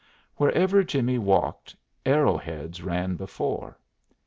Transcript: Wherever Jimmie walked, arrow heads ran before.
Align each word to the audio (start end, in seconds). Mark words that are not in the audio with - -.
Wherever 0.37 0.83
Jimmie 0.83 1.19
walked, 1.19 1.75
arrow 2.07 2.35
heads 2.35 2.81
ran 2.81 3.17
before. 3.17 3.77